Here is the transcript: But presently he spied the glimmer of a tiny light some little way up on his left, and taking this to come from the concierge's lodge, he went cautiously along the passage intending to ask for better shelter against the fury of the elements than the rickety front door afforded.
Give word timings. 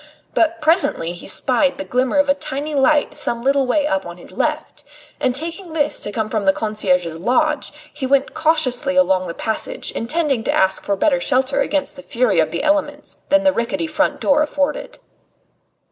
But 0.33 0.61
presently 0.61 1.13
he 1.13 1.27
spied 1.27 1.77
the 1.77 1.83
glimmer 1.83 2.17
of 2.17 2.27
a 2.27 2.33
tiny 2.33 2.73
light 2.73 3.15
some 3.19 3.43
little 3.43 3.67
way 3.67 3.85
up 3.85 4.03
on 4.03 4.17
his 4.17 4.31
left, 4.31 4.83
and 5.19 5.35
taking 5.35 5.73
this 5.73 5.99
to 5.99 6.11
come 6.11 6.27
from 6.27 6.45
the 6.45 6.53
concierge's 6.53 7.17
lodge, 7.19 7.71
he 7.93 8.07
went 8.07 8.33
cautiously 8.33 8.95
along 8.95 9.27
the 9.27 9.35
passage 9.35 9.91
intending 9.91 10.43
to 10.45 10.51
ask 10.51 10.83
for 10.83 10.95
better 10.95 11.21
shelter 11.21 11.61
against 11.61 11.95
the 11.97 12.01
fury 12.01 12.39
of 12.39 12.49
the 12.49 12.63
elements 12.63 13.17
than 13.29 13.43
the 13.43 13.53
rickety 13.53 13.85
front 13.85 14.19
door 14.19 14.41
afforded. 14.41 14.97